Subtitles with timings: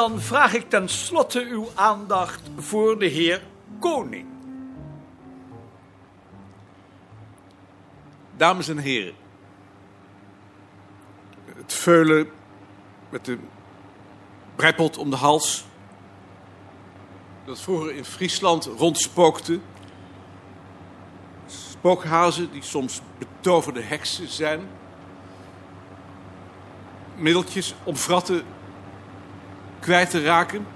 [0.00, 3.42] Dan vraag ik tenslotte uw aandacht voor de heer
[3.78, 4.26] Koning.
[8.36, 9.14] Dames en heren.
[11.56, 12.30] Het veulen
[13.08, 13.38] met de
[14.56, 15.64] breipot om de hals.
[17.44, 19.60] Dat vroeger in Friesland rondspookte.
[21.46, 24.68] Spookhazen die soms betoverde heksen zijn.
[27.16, 27.96] Middeltjes om
[29.80, 30.66] kwijt te raken.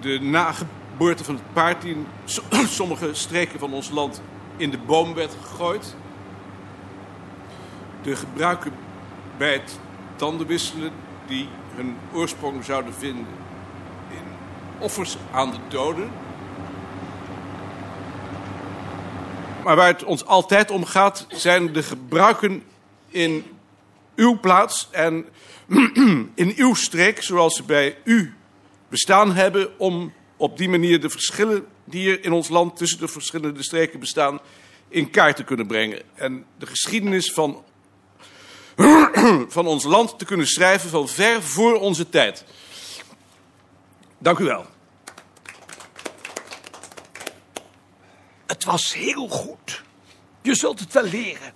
[0.00, 2.42] De nageboorte van het paard die in so-
[2.78, 4.22] sommige streken van ons land
[4.56, 5.94] in de boom werd gegooid.
[8.02, 8.72] De gebruiken
[9.36, 9.78] bij het
[10.16, 10.90] tandenwisselen
[11.26, 13.26] die hun oorsprong zouden vinden
[14.10, 14.22] in
[14.78, 16.10] offers aan de doden.
[19.64, 22.62] Maar waar het ons altijd om gaat, zijn de gebruiken
[23.08, 23.57] in
[24.18, 25.26] uw plaats en
[26.34, 28.34] in uw streek, zoals ze bij u
[28.88, 33.08] bestaan hebben, om op die manier de verschillen die er in ons land tussen de
[33.08, 34.40] verschillende streken bestaan,
[34.88, 36.02] in kaart te kunnen brengen.
[36.14, 37.64] En de geschiedenis van,
[39.48, 42.44] van ons land te kunnen schrijven van ver voor onze tijd.
[44.18, 44.66] Dank u wel.
[48.46, 49.82] Het was heel goed.
[50.42, 51.52] Je zult het wel leren.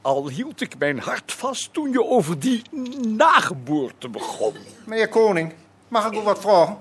[0.00, 2.62] Al hield ik mijn hart vast toen je over die
[3.06, 4.54] nageboorte begon.
[4.86, 5.54] Meneer Koning,
[5.88, 6.80] mag ik u wat vragen?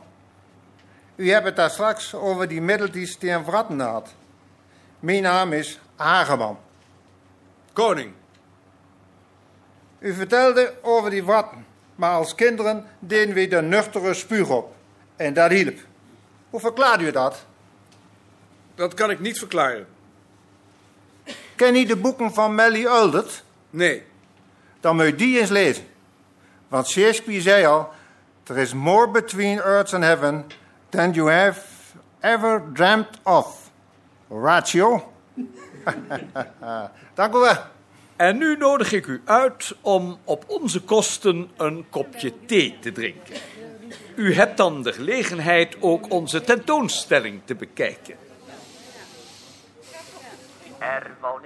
[1.15, 4.13] U hebt het daar straks over die middeltjes die een wratten had.
[4.99, 6.57] Mijn naam is Hageman.
[7.73, 8.13] Koning,
[9.99, 14.75] U vertelde over die wratten, maar als kinderen deden we de nuchtere spuug op.
[15.15, 15.77] En dat hielp.
[16.49, 17.45] Hoe verklaart u dat?
[18.79, 19.87] dat kan ik niet verklaren.
[21.59, 23.43] Ken je de boeken van Melly Uldert?
[23.69, 24.03] Nee.
[24.79, 25.83] Dan moet je die eens lezen.
[26.67, 27.89] Want Shakespeare zei al:
[28.43, 30.45] There is more between earth and heaven
[30.89, 31.61] than you have
[32.19, 33.71] ever dreamt of.
[34.29, 35.11] Ratio.
[37.13, 37.57] Dank u wel.
[38.15, 43.35] En nu nodig ik u uit om op onze kosten een kopje thee te drinken.
[44.15, 48.15] U hebt dan de gelegenheid ook onze tentoonstelling te bekijken.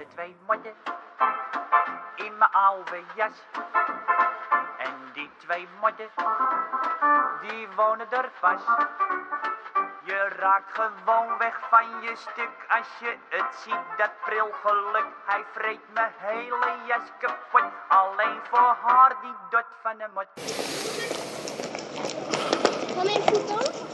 [0.08, 0.74] Twee modden
[2.14, 3.42] in mijn oude jas.
[4.78, 6.10] En die twee modden,
[7.40, 8.66] die wonen er vast.
[10.02, 15.06] Je raakt gewoon weg van je stuk als je het ziet, dat pril geluk.
[15.24, 20.26] Hij vreet mijn hele jas kapot, alleen voor haar die dot van de mot.
[22.94, 23.93] Kom in voetbal?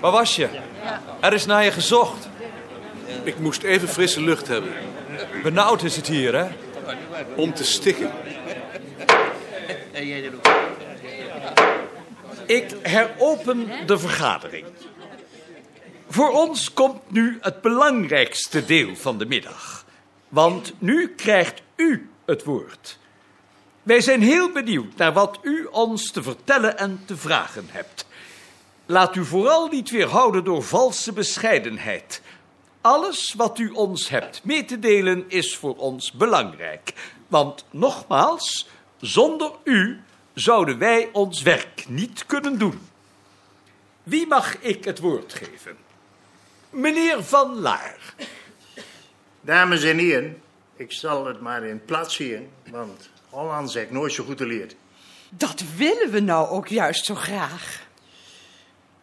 [0.00, 0.48] Waar was je?
[1.20, 2.28] Er is naar je gezocht.
[3.22, 4.72] Ik moest even frisse lucht hebben
[5.42, 6.46] Benauwd is het hier, hè?
[7.36, 8.10] om te stikken.
[12.46, 14.66] Ik heropen de vergadering.
[16.08, 19.84] Voor ons komt nu het belangrijkste deel van de middag.
[20.28, 22.98] Want nu krijgt u het woord.
[23.82, 28.06] Wij zijn heel benieuwd naar wat u ons te vertellen en te vragen hebt.
[28.86, 32.22] Laat u vooral niet weerhouden door valse bescheidenheid.
[32.80, 36.92] Alles wat u ons hebt mee te delen is voor ons belangrijk.
[37.28, 38.68] Want nogmaals,
[39.00, 40.00] zonder u
[40.34, 42.88] zouden wij ons werk niet kunnen doen.
[44.02, 45.76] Wie mag ik het woord geven?
[46.70, 48.14] Meneer Van Laar.
[49.40, 50.42] Dames en heren,
[50.76, 54.76] ik zal het maar in plaats zien, want Hollands heb ik nooit zo goed geleerd.
[55.28, 57.85] Dat willen we nou ook juist zo graag.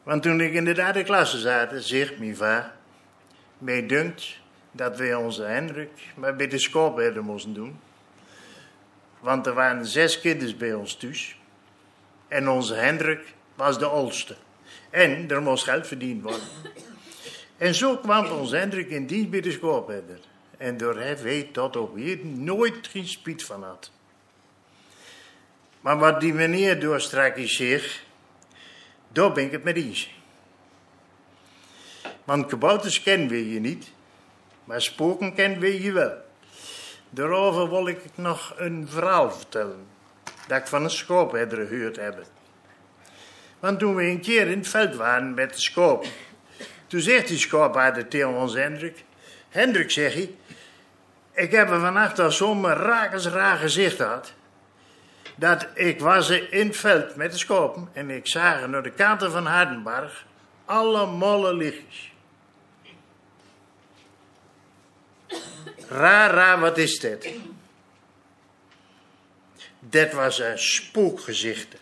[0.03, 2.71] Want toen ik in de derde klasse zat, zegt mijn vader,
[3.57, 4.39] mij dunkt
[4.71, 7.79] dat we onze Hendrik maar bij de schoolbeelden moesten doen.
[9.19, 11.38] Want er waren zes kinderen bij ons thuis.
[12.27, 14.35] En onze Hendrik was de oudste.
[14.89, 16.47] En er moest geld verdiend worden.
[17.57, 20.19] En zo kwam onze Hendrik in dienst bij de schoolbeelder.
[20.57, 23.91] En door hij weet tot op hier nooit geen spiet van had.
[25.81, 28.01] Maar wat die meneer doorstrakjes zegt,
[29.13, 30.21] daar ben ik het met eens.
[32.24, 33.92] Want kabouters kennen we hier niet.
[34.63, 36.13] Maar spoken kent weet je wel.
[37.10, 39.86] Daarover wil ik nog een verhaal vertellen.
[40.48, 42.25] Dat ik van een schoopherder gehoord heb.
[43.60, 46.06] Want toen we een keer in het veld waren met de schoop.
[46.88, 49.04] Toen zegt die schoopherder tegen ons Hendrik.
[49.50, 50.36] Hendrik, zeg hij.
[51.33, 54.33] Ik heb er vannacht al zo'n raar gezicht gehad.
[55.35, 57.89] Dat ik was in het veld met de schopen.
[57.94, 60.25] En ik zag naar de kanten van Hardenberg
[60.65, 62.12] alle molle lichtjes.
[65.88, 67.30] Raar, wat is dit?
[69.80, 71.75] Dit was een spookgezicht.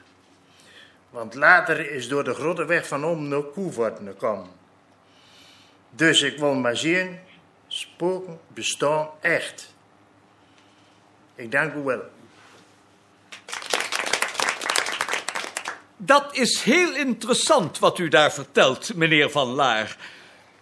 [1.10, 4.50] Want later is door de grote weg van om naar Koevoort gekomen.
[5.90, 7.20] Dus ik wil maar zien,
[7.68, 9.74] spoken bestaan echt.
[11.36, 12.02] Ik dank u wel.
[16.04, 19.98] Dat is heel interessant wat u daar vertelt, meneer Van Laar.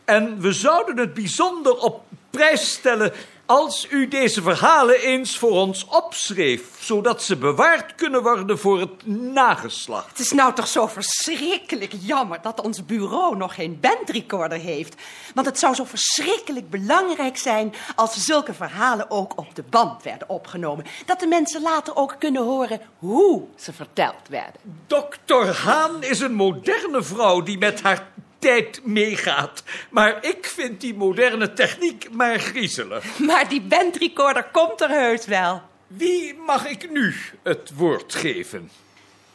[0.05, 3.13] En we zouden het bijzonder op prijs stellen
[3.49, 9.07] als u deze verhalen eens voor ons opschreef, zodat ze bewaard kunnen worden voor het
[9.07, 10.09] nageslacht.
[10.09, 14.95] Het is nou toch zo verschrikkelijk jammer dat ons bureau nog geen bandrecorder heeft.
[15.33, 20.29] Want het zou zo verschrikkelijk belangrijk zijn als zulke verhalen ook op de band werden
[20.29, 20.85] opgenomen.
[21.05, 24.61] Dat de mensen later ook kunnen horen hoe ze verteld werden.
[24.87, 28.07] Dokter Haan is een moderne vrouw die met haar
[28.39, 29.63] tijd meegaat.
[29.89, 33.19] Maar ik vind die moderne techniek maar griezelig.
[33.19, 35.61] Maar die bandrecorder komt er heus wel.
[35.87, 38.71] Wie mag ik nu het woord geven?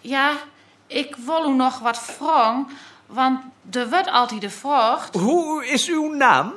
[0.00, 0.36] Ja,
[0.86, 2.68] ik wil u nog wat vragen,
[3.06, 3.40] want
[3.70, 5.08] er wordt altijd de vraag...
[5.12, 6.52] Hoe is uw naam?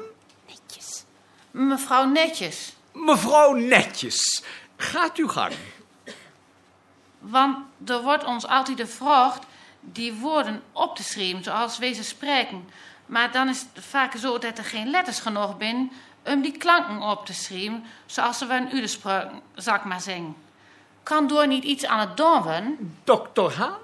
[0.47, 1.03] Netjes.
[1.51, 4.43] Mevrouw Netjes, Mevrouw Netjes.
[4.77, 5.53] Gaat uw gang.
[7.19, 9.39] want er wordt ons altijd de vraag
[9.79, 12.69] die woorden op te schrijven zoals wij ze spreken.
[13.05, 15.91] Maar dan is het vaak zo dat er geen letters genoeg zijn
[16.25, 20.35] om die klanken op te schrijven zoals we in u spreken, zal ik maar zeggen.
[21.03, 22.99] Kan door niet iets aan het doen worden?
[23.03, 23.77] Dokter Haan?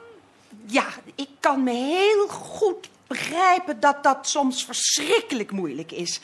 [0.66, 0.86] Ja,
[1.16, 6.20] ik kan me heel goed begrijpen dat dat soms verschrikkelijk moeilijk is.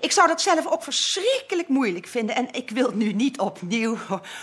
[0.00, 2.36] Ik zou dat zelf ook verschrikkelijk moeilijk vinden.
[2.36, 3.96] En ik wil nu niet opnieuw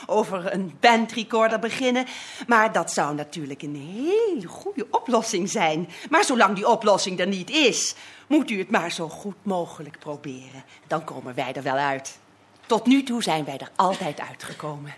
[0.06, 2.06] over een bandrecorder beginnen.
[2.48, 5.90] Maar dat zou natuurlijk een hele goede oplossing zijn.
[6.10, 7.96] Maar zolang die oplossing er niet is,
[8.28, 10.64] moet u het maar zo goed mogelijk proberen.
[10.88, 12.18] Dan komen wij er wel uit.
[12.66, 14.96] Tot nu toe zijn wij er altijd uitgekomen.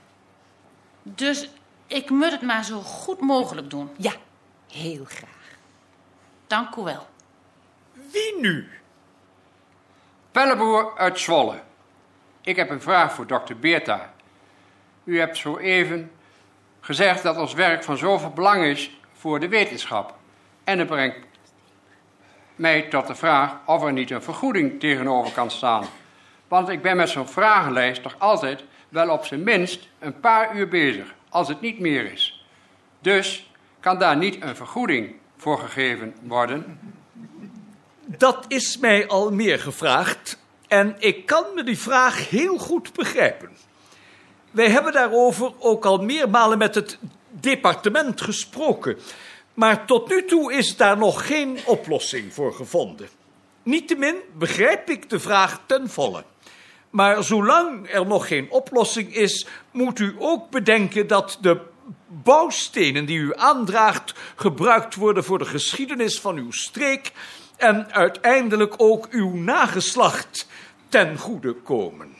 [1.03, 1.49] Dus
[1.87, 3.89] ik moet het maar zo goed mogelijk doen.
[3.97, 4.13] Ja,
[4.67, 5.40] heel graag.
[6.51, 7.07] Dank u wel.
[7.93, 8.69] Wie nu?
[10.31, 11.59] Pelleboer uit Zwolle.
[12.41, 14.13] Ik heb een vraag voor dokter Beerta.
[15.03, 16.11] U hebt zo even
[16.79, 20.15] gezegd dat ons werk van zoveel belang is voor de wetenschap.
[20.63, 21.27] En het brengt
[22.55, 25.85] mij tot de vraag of er niet een vergoeding tegenover kan staan.
[26.47, 30.67] Want ik ben met zo'n vragenlijst toch altijd wel op zijn minst een paar uur
[30.67, 32.45] bezig, als het niet meer is.
[32.99, 36.79] Dus kan daar niet een vergoeding voor gegeven worden?
[38.05, 43.49] Dat is mij al meer gevraagd en ik kan me die vraag heel goed begrijpen.
[44.51, 46.97] Wij hebben daarover ook al meermalen met het
[47.29, 48.97] departement gesproken,
[49.53, 53.09] maar tot nu toe is daar nog geen oplossing voor gevonden.
[53.63, 56.23] Niettemin begrijp ik de vraag ten volle.
[56.89, 61.70] Maar zolang er nog geen oplossing is, moet u ook bedenken dat de
[62.07, 67.11] bouwstenen die u aandraagt gebruikt worden voor de geschiedenis van uw streek
[67.57, 70.47] en uiteindelijk ook uw nageslacht
[70.89, 72.15] ten goede komen.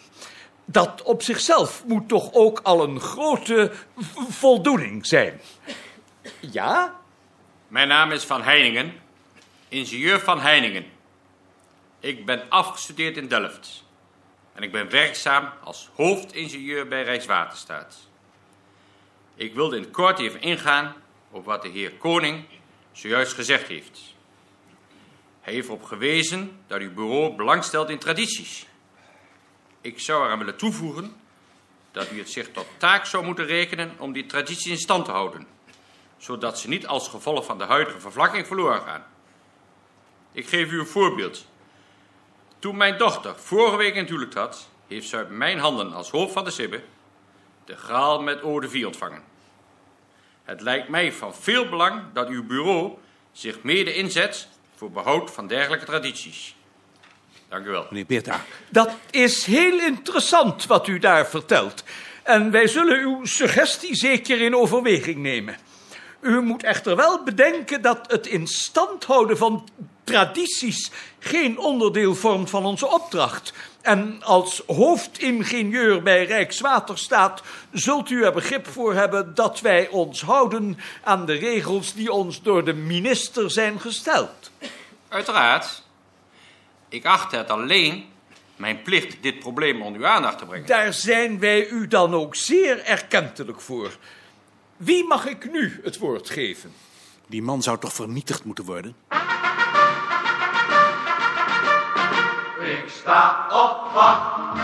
[0.66, 3.72] Dat op zichzelf moet toch ook al een grote
[4.30, 5.42] voldoening zijn.
[6.40, 7.00] Ja?
[7.68, 8.94] Mijn naam is Van Heiningen,
[9.68, 10.86] ingenieur Van Heiningen.
[12.00, 13.84] Ik ben afgestudeerd in Delft.
[14.54, 18.10] En ik ben werkzaam als hoofdingenieur bij Rijkswaterstaat.
[19.42, 20.96] Ik wilde in het kort even ingaan
[21.32, 22.46] op wat de heer Koning
[22.92, 24.00] zojuist gezegd heeft.
[25.42, 28.66] Hij heeft erop gewezen dat uw bureau belang stelt in tradities.
[29.82, 31.16] Ik zou eraan willen toevoegen
[31.92, 35.12] dat u het zich tot taak zou moeten rekenen om die tradities in stand te
[35.12, 35.48] houden
[36.18, 39.06] zodat ze niet als gevolg van de huidige vervlakking verloren gaan.
[40.32, 41.46] Ik geef u een voorbeeld.
[42.60, 46.34] Toen mijn dochter vorige week in huwelijk trad, heeft ze uit mijn handen als hoofd
[46.34, 46.84] van de Sibbe
[47.66, 49.31] de graal met ode vie ontvangen.
[50.52, 52.92] Het lijkt mij van veel belang dat uw bureau
[53.32, 56.56] zich mede inzet voor behoud van dergelijke tradities.
[57.50, 57.86] Dank u wel.
[57.90, 58.46] Meneer Beerta.
[58.70, 61.84] Dat is heel interessant wat u daar vertelt.
[62.24, 65.58] En wij zullen uw suggestie zeker in overweging nemen.
[66.22, 69.70] U moet echter wel bedenken dat het in stand houden van
[70.04, 73.54] tradities geen onderdeel vormt van onze opdracht.
[73.82, 80.78] En als hoofdingenieur bij Rijkswaterstaat zult u er begrip voor hebben dat wij ons houden
[81.04, 84.52] aan de regels die ons door de minister zijn gesteld.
[85.08, 85.84] Uiteraard.
[86.90, 88.06] Ik acht het alleen
[88.56, 90.68] mijn plicht dit probleem onder uw aandacht te brengen.
[90.68, 93.98] Daar zijn wij u dan ook zeer erkentelijk voor.
[94.78, 96.74] Wie mag ik nu het woord geven?
[97.28, 98.96] Die man zou toch vernietigd moeten worden?
[102.84, 104.60] Ik sta op wacht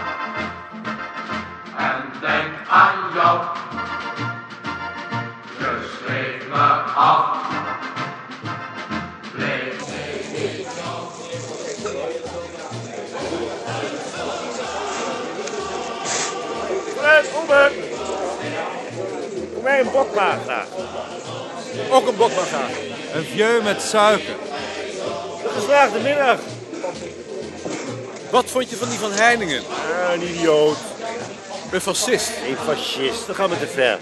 [1.78, 3.40] en denk aan jou.
[5.58, 7.38] Je schreef me af.
[9.32, 9.76] Bleef
[16.98, 17.72] Fred, Oeber.
[19.54, 20.68] Doe mij een bokma graag.
[21.92, 22.72] Ook een bokma graag.
[23.14, 24.36] Een vieux met suiker.
[25.44, 26.38] Een geslaagde middag.
[28.30, 29.64] Wat vond je van die van Heiningen?
[29.70, 30.78] Ah, een idioot.
[31.72, 32.32] Een fascist.
[32.48, 34.00] Een fascist, dan gaan we te ver.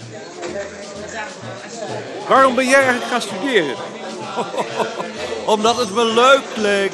[2.28, 3.76] Waarom ben jij eigenlijk gaan studeren?
[5.54, 6.92] Omdat het me leuk leek.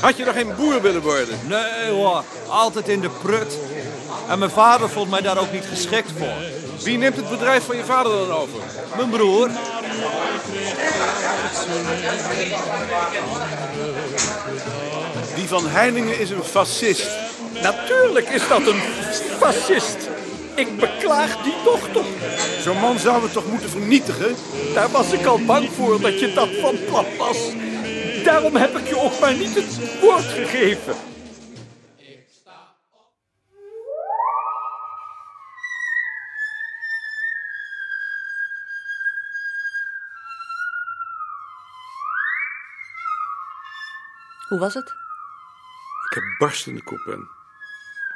[0.00, 1.38] Had je nog geen boer willen worden?
[1.44, 3.58] Nee hoor, altijd in de prut.
[4.28, 6.34] En mijn vader vond mij daar ook niet geschikt voor.
[6.82, 8.60] Wie neemt het bedrijf van je vader dan over?
[8.96, 9.50] Mijn broer.
[15.46, 17.10] Die van Heiningen is een fascist.
[17.62, 18.80] Natuurlijk is dat een
[19.38, 20.08] fascist.
[20.54, 22.06] Ik beklaag die toch toch.
[22.60, 24.34] Zo'n man zouden we toch moeten vernietigen?
[24.74, 27.38] Daar was ik al bang voor dat je dat van plan was.
[28.24, 30.94] Daarom heb ik je ook maar niet het woord gegeven.
[44.48, 45.05] Hoe was het?
[46.38, 47.28] Barstende koppen.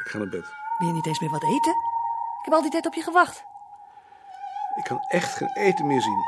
[0.05, 0.53] Ik ga naar bed.
[0.79, 1.73] Wil je niet eens meer wat eten?
[2.39, 3.45] Ik heb al die tijd op je gewacht.
[4.77, 6.25] Ik kan echt geen eten meer zien.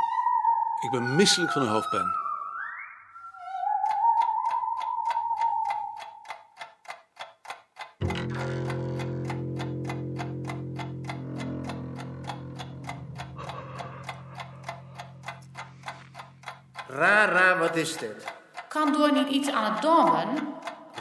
[0.80, 2.20] Ik ben misselijk van een hoofdpijn.
[16.88, 18.24] Rara, wat is dit?
[18.68, 20.51] Kan door niet iets aan het doen?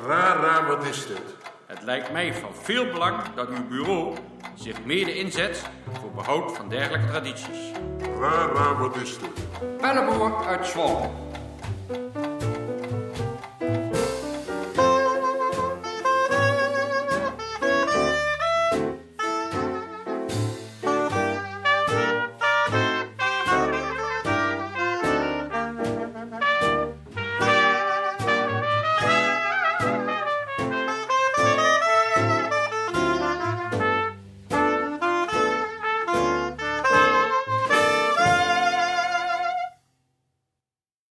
[0.06, 1.36] Rara, wat is dit?
[1.66, 4.16] Het lijkt mij van veel belang dat uw bureau
[4.56, 7.72] zich mede inzet voor behoud van dergelijke tradities.
[8.20, 9.78] Rara, wat is dit?
[9.78, 11.10] Pelleboer uit Zwolle.